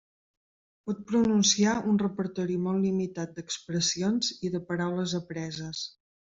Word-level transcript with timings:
Pot 0.89 1.03
pronunciar 1.11 1.75
un 1.91 1.99
repertori 2.05 2.57
molt 2.65 2.83
limitat 2.87 3.37
d'expressions 3.37 4.33
i 4.51 4.55
de 4.57 4.65
paraules 4.73 5.19
apreses. 5.23 5.89